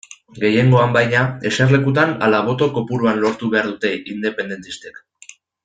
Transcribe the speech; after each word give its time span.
Gehiengoa 0.43 0.85
baina, 0.95 1.25
eserlekutan 1.49 2.15
ala 2.29 2.39
boto 2.49 2.69
kopuruan 2.79 3.21
lortu 3.27 3.51
behar 3.53 3.71
dute 3.73 3.93
independentistek? 4.17 4.99